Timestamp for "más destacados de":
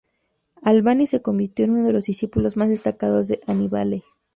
2.57-3.39